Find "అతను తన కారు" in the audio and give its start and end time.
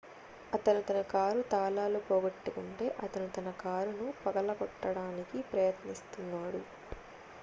0.53-1.41, 3.03-3.93